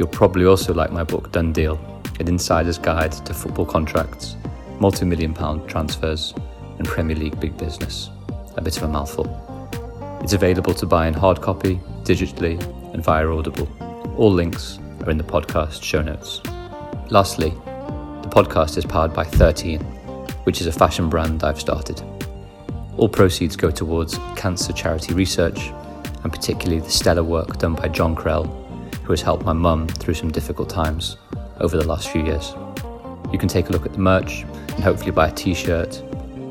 [0.01, 1.79] You'll probably also like my book Done Deal,
[2.19, 4.35] an insider's guide to football contracts,
[4.79, 6.33] multi million pound transfers,
[6.79, 8.09] and Premier League big business.
[8.57, 9.29] A bit of a mouthful.
[10.23, 12.59] It's available to buy in hard copy, digitally,
[12.95, 13.69] and via Audible.
[14.17, 16.41] All links are in the podcast show notes.
[17.11, 19.83] Lastly, the podcast is powered by 13,
[20.45, 22.03] which is a fashion brand I've started.
[22.97, 25.59] All proceeds go towards cancer charity research,
[26.25, 28.60] and particularly the stellar work done by John Krell
[29.03, 31.17] who has helped my mum through some difficult times
[31.61, 32.55] over the last few years.
[33.33, 35.97] You can take a look at the merch and hopefully buy a t shirt,